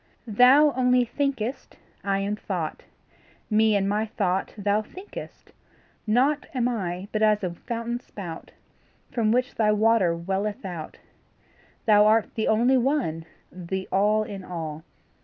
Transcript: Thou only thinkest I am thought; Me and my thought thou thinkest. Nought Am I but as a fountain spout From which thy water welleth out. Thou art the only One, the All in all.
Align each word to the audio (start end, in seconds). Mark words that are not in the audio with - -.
Thou 0.25 0.73
only 0.75 1.05
thinkest 1.05 1.77
I 2.03 2.17
am 2.21 2.35
thought; 2.35 2.85
Me 3.51 3.75
and 3.75 3.87
my 3.87 4.07
thought 4.07 4.51
thou 4.57 4.81
thinkest. 4.81 5.51
Nought 6.07 6.47
Am 6.55 6.67
I 6.67 7.07
but 7.11 7.21
as 7.21 7.43
a 7.43 7.51
fountain 7.53 7.99
spout 7.99 8.49
From 9.11 9.31
which 9.31 9.53
thy 9.53 9.71
water 9.71 10.15
welleth 10.15 10.65
out. 10.65 10.97
Thou 11.85 12.07
art 12.07 12.33
the 12.33 12.47
only 12.47 12.77
One, 12.79 13.25
the 13.51 13.87
All 13.91 14.23
in 14.23 14.43
all. 14.43 14.83